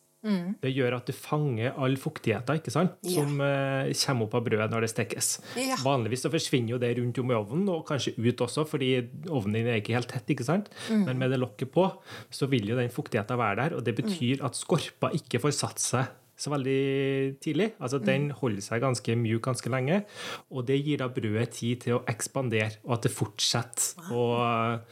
[0.61, 2.97] det gjør at du fanger all fuktigheten ikke sant?
[3.07, 5.31] Som eh, kommer opp av brødet når det stekes.
[5.59, 5.79] Ja.
[5.85, 8.91] Vanligvis så forsvinner jo det rundt om i ovnen, og kanskje ut også, fordi
[9.29, 10.27] ovnen din er ikke helt tett.
[10.33, 10.71] ikke sant?
[10.91, 11.87] Men med det lokket på,
[12.33, 15.83] så vil jo den fuktigheten være der, og det betyr at skorpa ikke får satt
[15.83, 17.71] seg så veldig tidlig.
[17.81, 20.03] Altså Den holder seg ganske mjuk ganske lenge,
[20.53, 24.11] og det gir da brødet tid til å ekspandere, og at det fortsetter.
[24.13, 24.83] Og,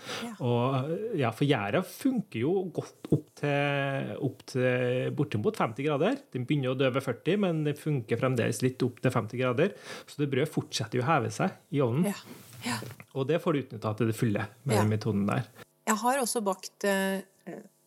[0.41, 6.17] og ja, For gjæra funker jo godt opp til, opp til bortimot 50 grader.
[6.33, 9.75] Den begynner å dø ved 40, men det funker fremdeles litt opp til 50 grader.
[10.09, 12.09] Så det brødet fortsetter jo å heve seg i ovnen.
[12.09, 12.41] Ja.
[12.65, 12.79] ja.
[13.13, 14.81] Og det får du utnytta til det fulle med Ja.
[14.81, 15.45] den metoden der.
[15.85, 17.21] Jeg har også bakt eh,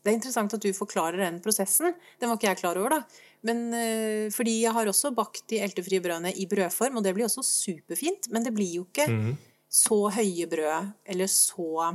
[0.08, 1.92] Det er interessant at du forklarer den prosessen.
[2.16, 3.24] Den var ikke jeg klar over, da.
[3.44, 7.26] Men eh, fordi jeg har også bakt de eltefrie brødene i brødform, og det blir
[7.26, 8.30] også superfint.
[8.32, 9.34] Men det blir jo ikke mm.
[9.68, 11.92] så høye brød, eller så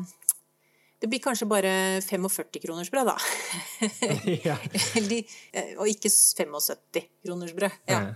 [1.01, 1.73] Det blir kanskje bare
[2.05, 3.17] 45 kroners brød, da.
[4.47, 4.59] ja.
[5.01, 7.81] Eller, eh, og ikke 75 kroners brød.
[7.89, 8.13] Ja.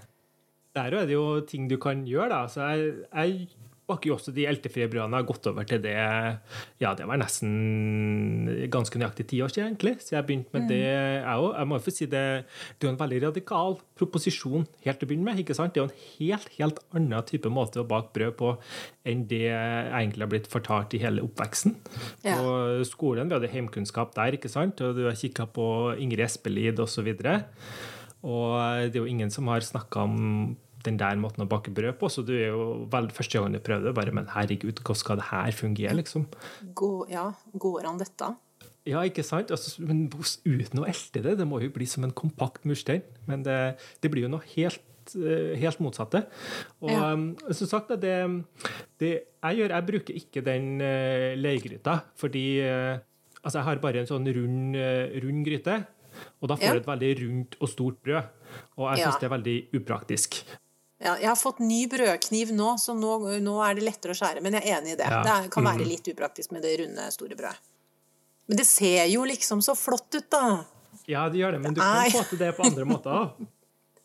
[0.77, 2.45] Der er det jo ting du kan gjøre, da.
[2.47, 3.49] Så jeg, jeg
[3.88, 5.15] jo også de eltefrie brødene.
[5.15, 9.95] Har gått over til det Ja, det var nesten ganske nøyaktig ti år siden, egentlig.
[10.04, 11.54] Så jeg begynte med det, jeg òg.
[11.56, 12.26] Jeg må jo få si det
[12.78, 15.39] Det er jo en veldig radikal proposisjon helt til å begynne med.
[15.39, 15.73] ikke sant?
[15.73, 18.54] Det er jo en helt, helt annen type måte å bake brød på
[19.08, 21.78] enn det jeg egentlig har blitt fortalt i hele oppveksten.
[22.28, 22.36] Ja.
[22.36, 24.82] På skolen vi hadde heimkunnskap der, ikke sant?
[24.84, 27.08] og du har kikka på Ingrid Espelid osv.
[28.28, 28.52] Og
[28.91, 32.10] det er jo ingen som har snakka om den der måten å bake brød på,
[32.12, 35.19] så du er jo vel, første gang du prøver det, bare Men herregud, hvordan skal
[35.21, 36.28] det her fungere, liksom?
[36.78, 38.34] Gå, ja, går an dette?
[38.88, 39.50] Ja, ikke sant?
[39.52, 40.06] Altså, men
[40.47, 43.02] uten å elte det, det må jo bli som en kompakt murstein.
[43.28, 43.58] Men det,
[44.00, 44.80] det blir jo noe helt
[45.19, 46.21] eh, helt motsatte.
[46.80, 47.12] Og Ja.
[47.12, 48.15] um, som sagt, det,
[49.04, 49.12] det
[49.43, 52.95] jeg gjør, jeg bruker ikke den uh, leirgryta, fordi uh,
[53.43, 55.78] altså jeg har bare en sånn rund, uh, rund gryte,
[56.41, 56.73] og da får Ja.
[56.73, 58.23] du et veldig rundt og stort brød.
[58.80, 59.12] Og jeg Ja.
[59.12, 60.39] syns det er veldig upraktisk.
[60.97, 64.41] Ja, jeg har fått ny brødkniv nå, så nå, nå er det lettere å skjære.
[64.41, 65.10] Men jeg er enig i det.
[65.13, 65.19] Ja.
[65.25, 67.62] Det kan være litt upraktisk med det runde, store brødet.
[68.47, 70.63] Men det ser jo liksom så flott ut, da.
[71.05, 73.47] Ja, det gjør det, men du kan få til det på andre måter òg.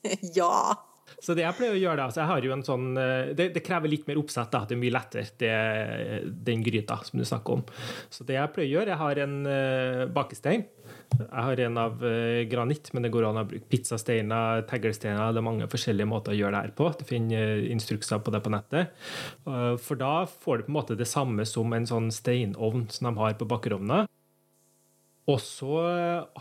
[0.35, 0.75] Ja.
[1.21, 3.49] Så det jeg pleier å gjøre da, så jeg har jo en sånn, eh, det,
[3.57, 5.53] det krever litt mer oppsett, da, det er mye lettere, det,
[6.47, 7.65] den gryta som du snakker om.
[8.13, 10.65] Så det jeg pleier å gjøre, jeg har en uh, bakestein.
[11.13, 15.43] Jeg har en av eh, granitt, men det går an å bruke pizzasteiner, teglsteiner, det
[15.43, 16.89] er mange forskjellige måter å gjøre det her på.
[16.97, 18.95] Du finner instrukser på det på nettet.
[19.45, 23.15] For da får du på en måte det samme som en sånn steinovn som de
[23.21, 24.09] har på bakerovner.
[25.29, 25.77] Og så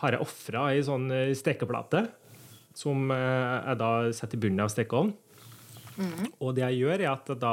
[0.01, 2.05] har jeg ofra ei sånn stekeplate
[2.77, 5.17] som eh, jeg da setter i bunnen av stekeovnen.
[6.41, 7.51] Og det jeg gjør, er at jeg da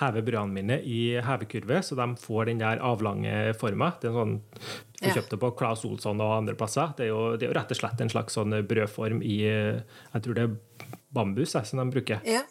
[0.00, 3.92] hever brødene mine i hevekurve, så de får den der avlange forma.
[4.00, 6.90] Det er sånn, du får kjøpt det på Claes Olsson og andre plasser.
[6.98, 10.00] Det er, jo, det er jo rett og slett en slags sånn brødform i eh,
[10.16, 12.24] Jeg tror det er bambus jeg, som de bruker.
[12.26, 12.42] ja.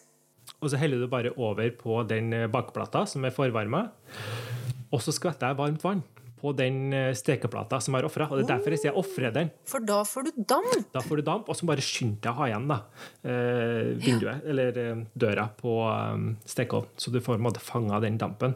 [0.64, 3.90] Og så heller du bare over på den bakplata som er forvarma.
[4.96, 6.00] Og så skvetter jeg varmt vann
[6.38, 8.28] på den eh, stekeplata som jeg har ofra.
[8.30, 9.52] Og det er derfor jeg sier ofre den.
[9.68, 10.76] For da får du damp.
[10.94, 12.80] Da får du damp, og så bare skynd deg å ha igjen da,
[13.98, 14.38] vinduet, ja.
[14.52, 18.56] eller eh, døra på eh, stekeovnen, så du får fanga den dampen.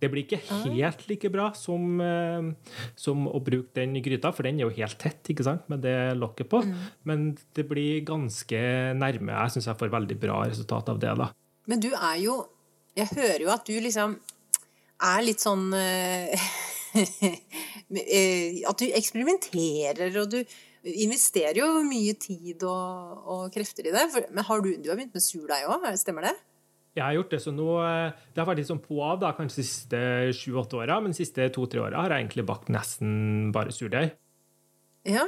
[0.00, 0.40] Det blir ikke
[0.74, 2.50] helt like bra som, eh,
[2.98, 6.14] som å bruke den gryta, for den er jo helt tett ikke sant, med det
[6.18, 6.62] lokket på.
[7.08, 8.62] Men det blir ganske
[8.98, 9.32] nærme.
[9.32, 11.14] Jeg syns jeg får veldig bra resultat av det.
[11.18, 11.30] da.
[11.66, 12.42] Men du er jo
[12.92, 14.18] Jeg hører jo at du liksom
[15.02, 16.48] er litt sånn eh, eh,
[18.70, 20.40] At du eksperimenterer, og du
[20.82, 24.06] investerer jo mye tid og, og krefter i det.
[24.12, 26.34] For, men har du, du har begynt med surdeig òg, stemmer det?
[26.92, 29.30] Jeg har gjort det, så nå, eh, det har vært litt sånn på av da,
[29.36, 30.00] kanskje de siste
[30.36, 34.12] sju-åtte åra, men de siste to-tre åra har jeg egentlig bakt nesten bare surdeig.
[35.08, 35.24] Ja.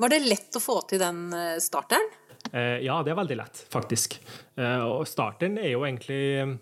[0.00, 2.08] Var det lett å få til den eh, starteren?
[2.52, 4.16] Eh, ja, det er veldig lett, faktisk.
[4.56, 6.56] Eh, og starteren er jo egentlig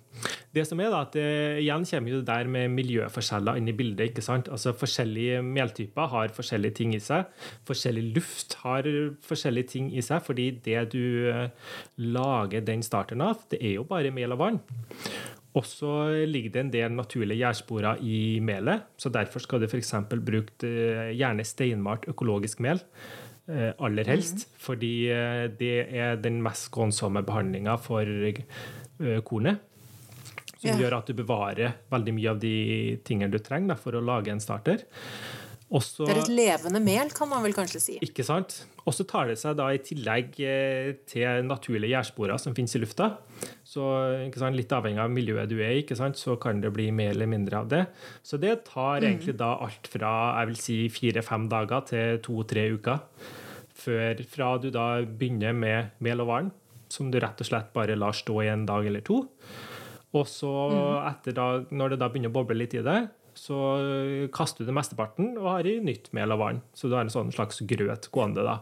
[0.55, 1.27] Det som er da, at det,
[1.65, 4.13] Igjen kommer jo det der med miljøforskjeller inn i bildet.
[4.13, 4.51] ikke sant?
[4.53, 7.27] Altså Forskjellige meltyper har forskjellige ting i seg.
[7.67, 8.87] Forskjellig luft har
[9.27, 11.49] forskjellige ting i seg, fordi det du eh,
[11.99, 14.61] lager den starten av, det er jo bare mel og vann.
[15.55, 15.91] Og så
[16.27, 19.93] ligger det en del naturlige gjærsporer i melet, så derfor skal du f.eks.
[20.15, 22.83] bruke eh, gjerne steinmalt økologisk mel.
[23.51, 24.57] Eh, aller helst, mm.
[24.71, 24.95] fordi
[25.59, 28.07] det er den mest skånsomme behandlinga for
[29.27, 29.74] kornet
[30.65, 30.83] som yeah.
[30.85, 32.57] gjør at du bevarer veldig mye av de
[33.07, 34.87] tingene du trenger da, for å lage en starter.
[35.75, 37.95] Også, det er et levende mel, kan man vel kanskje si.
[38.05, 38.61] Ikke sant?
[38.85, 42.83] Og så tar det seg da i tillegg eh, til naturlige gjærsporer som finnes i
[42.83, 43.09] lufta.
[43.67, 43.87] Så
[44.37, 45.85] sant, litt avhengig av miljøet du er i,
[46.21, 47.83] så kan det bli mer eller mindre av det.
[48.23, 49.09] Så det tar mm.
[49.09, 53.01] egentlig da alt fra jeg vil si fire-fem dager til to-tre uker.
[53.85, 56.53] Før, fra du da begynner med mel og vann,
[56.93, 59.25] som du rett og slett bare lar stå i en dag eller to.
[60.15, 60.51] Og så,
[61.11, 62.99] etter da, når det da begynner å boble litt i det,
[63.35, 63.57] så
[64.35, 66.61] kaster du det mesteparten og har i nytt mel og vann.
[66.75, 68.61] Så du har en sånn slags grøt gående, da.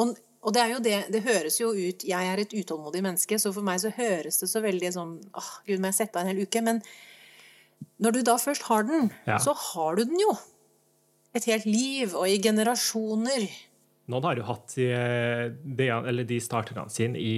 [0.00, 3.36] Og, og, det er jo det Det høres jo ut Jeg er et utålmodig menneske,
[3.40, 6.24] så for meg så høres det så veldig sånn åh, Gud, må jeg sette av
[6.24, 6.62] en hel uke?
[6.64, 6.80] Men
[8.00, 9.36] når du da først har den, ja.
[9.40, 10.34] så har du den jo.
[11.36, 13.48] Et helt liv og i generasjoner.
[14.10, 15.86] Noen har jo hatt eh, de,
[16.26, 17.34] de starterne sine i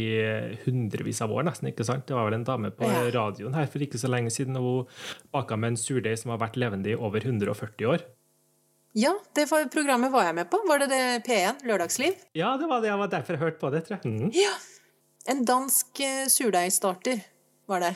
[0.62, 1.68] hundrevis av år, nesten.
[1.72, 2.06] ikke sant?
[2.08, 3.04] Det var vel en dame på ja.
[3.12, 6.40] radioen her for ikke så lenge siden, og hun baka med en surdeig som har
[6.40, 8.06] vært levende i over 140 år.
[8.92, 10.60] Ja, det var, programmet var jeg med på.
[10.68, 11.64] Var det det P1?
[11.68, 12.16] Lørdagsliv?
[12.36, 12.90] Ja, det var det.
[12.90, 14.12] Jeg var derfor jeg hørte på det, tror jeg.
[14.12, 14.32] Mm.
[14.36, 14.52] Ja.
[15.32, 17.22] En dansk uh, surdeigstarter
[17.70, 17.94] var det.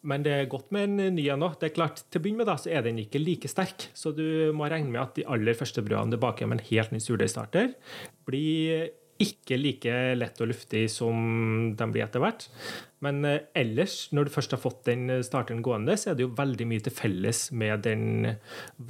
[0.00, 1.58] Men det er godt med en ny en òg.
[1.60, 4.92] Til å begynne med da, så er den ikke like sterk, så du må regne
[4.92, 7.74] med at de aller første brødene du baker med en helt ny surdeigstarter,
[8.28, 8.88] blir
[9.20, 12.46] ikke like lett og luftig som de blir etter hvert.
[13.04, 16.32] Men eh, ellers, når du først har fått den starteren gående, så er det jo
[16.36, 18.34] veldig mye til felles med den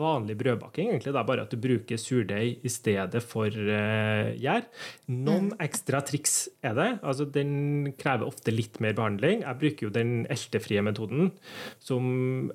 [0.00, 0.90] vanlige brødbaking.
[0.90, 4.66] egentlig er Bare at du bruker surdeig i stedet for uh, gjær.
[5.12, 5.60] Noen mm.
[5.62, 6.90] ekstra triks er det.
[7.02, 9.44] altså Den krever ofte litt mer behandling.
[9.44, 11.30] Jeg bruker jo den eltefrie metoden,
[11.78, 12.50] som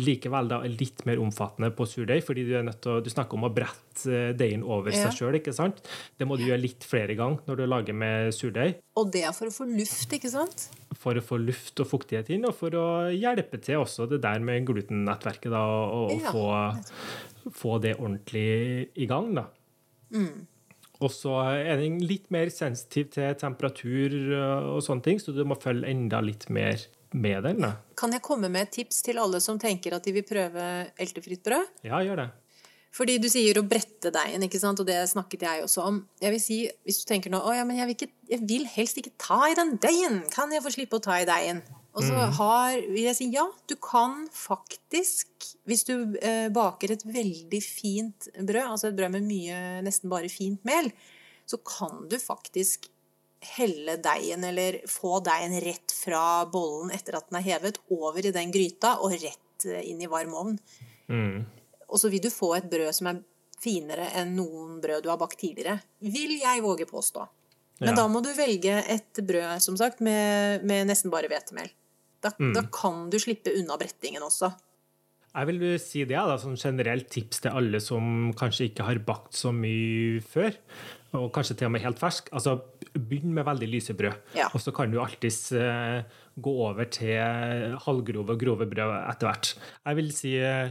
[0.00, 3.10] likevel da er litt mer omfattende på surdeig, fordi du er nødt til å, du
[3.12, 5.10] snakker om å brette eh, deigen over ja.
[5.10, 5.72] seg sjøl.
[6.16, 8.78] Det må du gjøre litt flere ganger når du lager med surdeig.
[8.96, 10.68] Og det er for å få luft, ikke sant?
[10.96, 14.40] For å få luft og fuktighet inn, og for å hjelpe til også det der
[14.44, 15.60] med glutennettverket, da,
[15.98, 16.32] og ja.
[16.32, 18.48] få, få, det ordentlig
[18.96, 19.46] i gang, da.
[20.16, 20.48] Mm.
[21.02, 25.58] Og så er den litt mer sensitiv til temperatur og sånne ting, så du må
[25.60, 26.80] følge enda litt mer
[27.14, 27.64] med den.
[27.64, 27.74] Da.
[27.98, 30.68] Kan jeg komme med et tips til alle som tenker at de vil prøve
[31.00, 31.82] eltefritt brød?
[31.86, 32.30] Ja, gjør det.
[32.92, 34.80] Fordi du sier å brette deigen, ikke sant?
[34.82, 36.02] og det snakket jeg også om.
[36.20, 38.66] Jeg vil si, Hvis du tenker nå å ja, men jeg vil, ikke, jeg vil
[38.74, 41.62] helst ikke ta i den deigen, kan jeg få slippe å ta i deigen?
[41.92, 42.36] Og så mm.
[42.38, 48.28] har, vil jeg si ja, du kan faktisk, hvis du eh, baker et veldig fint
[48.36, 50.88] brød, altså et brød med mye, nesten bare fint mel,
[51.48, 52.88] så kan du faktisk
[53.42, 58.34] helle deigen, eller få deigen rett fra bollen etter at den er hevet, over i
[58.34, 60.56] den gryta og rett eh, inn i varm ovn.
[61.10, 61.44] Mm.
[61.88, 63.20] Og så vil du få et brød som er
[63.62, 65.78] finere enn noen brød du har bakt tidligere.
[66.02, 67.26] Vil jeg våge påstå.
[67.82, 67.98] Men ja.
[67.98, 71.70] da må du velge et brød, som sagt, med, med nesten bare hvetemel.
[72.22, 72.52] Da, mm.
[72.54, 74.52] da, kan du slippe unna brettingen også.
[75.32, 79.36] Jeg vil si det da, som generelt tips til alle som kanskje ikke har bakt
[79.38, 80.52] så mye før
[81.16, 82.30] og kanskje til og med helt fersk.
[82.32, 82.58] Altså,
[82.92, 84.50] Begynn med veldig lyse brød, ja.
[84.52, 86.04] og så kan du alltids uh,
[86.36, 89.52] gå over til halvgrove og grove brød etter hvert.
[89.88, 90.68] Jeg vil si uh,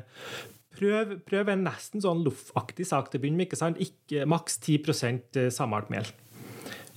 [0.78, 3.50] prøv, prøv, en nesten sånn loffaktig sak til å begynne med.
[3.50, 3.82] ikke sant?
[3.82, 6.10] Ikke, maks 10% sammalt mel.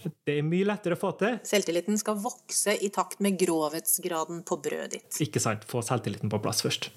[0.04, 1.38] Det er mye lettere å få til.
[1.48, 5.22] Selvtilliten skal vokse i takt med grovhetsgraden på brødet ditt.
[5.24, 5.64] Ikke sant.
[5.68, 6.90] Få selvtilliten på plass først.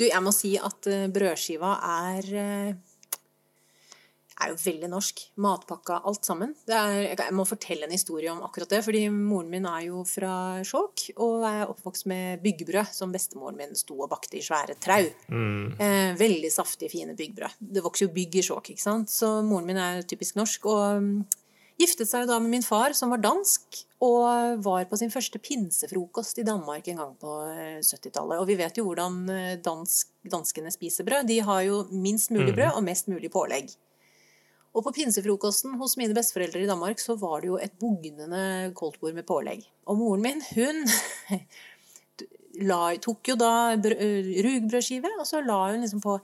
[0.00, 1.74] Du, jeg må si at eh, brødskiva
[2.08, 2.78] er
[4.40, 5.22] er jo veldig norsk.
[5.42, 6.54] Matpakka, alt sammen.
[6.70, 8.82] Er, jeg må fortelle en historie om akkurat det.
[8.86, 10.32] fordi moren min er jo fra
[10.66, 15.10] Skjåk og er oppvokst med byggebrød som bestemoren min sto og bakte i svære trau.
[15.28, 15.76] Mm.
[15.78, 17.60] Eh, veldig saftige, fine byggebrød.
[17.60, 19.12] Det vokser jo bygg i Skjåk, ikke sant.
[19.12, 20.70] Så moren min er typisk norsk.
[20.70, 21.12] og um,
[21.80, 26.40] Giftet seg da med min far, som var dansk, og var på sin første pinsefrokost
[26.40, 27.36] i Danmark en gang på
[27.80, 28.36] 70-tallet.
[28.36, 31.28] Eh, og vi vet jo hvordan eh, dansk, danskene spiser brød.
[31.30, 32.58] De har jo minst mulig mm.
[32.58, 33.72] brød og mest mulig pålegg.
[34.76, 39.16] Og på pinsefrokosten hos mine besteforeldre i Danmark så var det jo et bugnende koldtbord
[39.16, 39.64] med pålegg.
[39.88, 40.84] Og moren min, hun
[42.70, 46.20] la, tok jo da rugbrødskive, og så la hun liksom på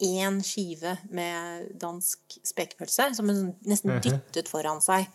[0.00, 4.02] én skive med dansk spekepølse som hun nesten Mhm.
[4.04, 5.06] dyttet foran seg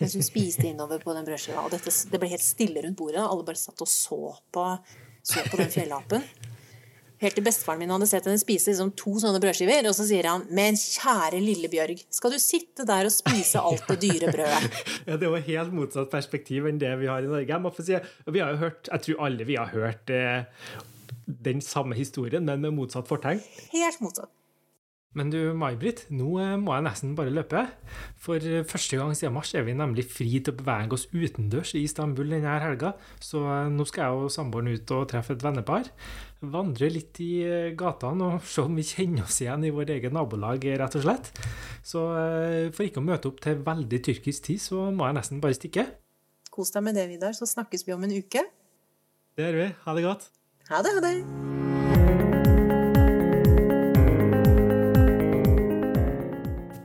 [0.00, 1.62] mens hun spiste innover på den brødskiva.
[1.64, 3.20] Og dette, det ble helt stille rundt bordet.
[3.22, 4.18] og Alle bare satt og så
[4.52, 4.66] på,
[5.22, 6.24] så på den fjellapen.
[7.22, 10.26] Helt til bestefaren min hadde sett henne spise liksom to sånne brødskiver, og så sier
[10.28, 14.82] han Men kjære lille Bjørg, skal du sitte der og spise alt det dyre brødet?
[15.08, 17.46] Ja, Det var helt motsatt perspektiv enn det vi har i Norge.
[17.48, 17.94] Jeg må få si,
[18.26, 20.42] vi har jo hørt, jeg tror alle vi har hørt eh,
[21.26, 23.42] den samme historien, men med motsatt fortegn.
[23.72, 24.32] Helt motsatt.
[25.14, 27.60] Men du, May-Britt, nå eh, må jeg nesten bare løpe.
[28.20, 31.74] For eh, første gang siden mars er vi nemlig fri til å bevege oss utendørs
[31.78, 32.96] i Istanbul denne helga.
[33.22, 35.92] Så eh, nå skal jeg og samboeren ut og treffe et vennepar.
[36.42, 37.30] Vandre litt i
[37.78, 41.30] gatene og se om vi kjenner oss igjen i vårt eget nabolag, rett og slett.
[41.86, 42.02] Så
[42.74, 45.86] for ikke å møte opp til veldig tyrkisk tid, så må jeg nesten bare stikke.
[46.52, 48.44] Kos deg med det, Vidar, så snakkes vi om en uke.
[49.38, 49.70] Det gjør vi.
[49.86, 50.28] Ha det godt.
[50.70, 51.16] Ha det, ha det.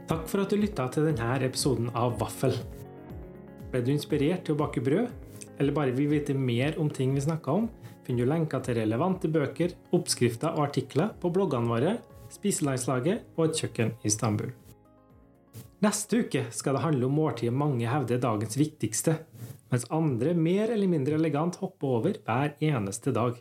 [0.10, 2.58] Takk for at du lytta til denne episoden av Vaffel.
[3.72, 5.08] Ble du inspirert til å bake brød,
[5.64, 7.72] eller bare vil vite mer om ting vi snakka om,
[8.04, 11.98] finner du lenker til relevante bøker, oppskrifter og artikler på bloggene våre,
[12.30, 14.52] Spiselandslaget og Et kjøkken i Istanbul.
[15.82, 19.22] Neste uke skal det handle om måltidet mange hevder er dagens viktigste,
[19.72, 23.40] mens andre mer eller mindre elegant hopper over hver eneste dag.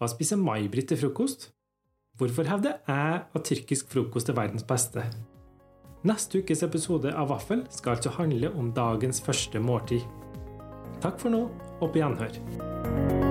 [0.00, 1.50] Hva spiser May-Britt til frokost?
[2.16, 5.04] Hvorfor hevder jeg at tyrkisk frokost er verdens beste?
[6.08, 10.00] Neste ukes episode av Vaffel skal altså handle om dagens første måltid.
[11.04, 11.42] Takk for nå,
[11.84, 13.29] og på gjenhør.